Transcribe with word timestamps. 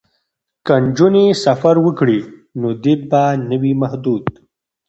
که 0.65 0.75
نجونې 0.85 1.25
سفر 1.45 1.75
وکړي 1.85 2.19
نو 2.59 2.69
دید 2.83 3.01
به 3.11 3.23
نه 3.49 3.57
وي 3.61 3.73
محدود. 3.81 4.25